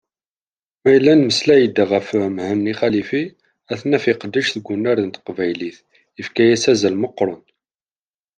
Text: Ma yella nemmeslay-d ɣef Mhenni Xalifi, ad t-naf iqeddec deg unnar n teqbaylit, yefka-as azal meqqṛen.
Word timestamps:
Ma 0.81 0.89
yella 0.91 1.13
nemmeslay-d 1.13 1.77
ɣef 1.91 2.07
Mhenni 2.35 2.73
Xalifi, 2.79 3.23
ad 3.71 3.77
t-naf 3.79 4.03
iqeddec 4.11 4.47
deg 4.55 4.65
unnar 4.73 4.97
n 5.01 5.09
teqbaylit, 5.09 5.77
yefka-as 6.17 6.63
azal 6.71 6.95
meqqṛen. 6.97 7.43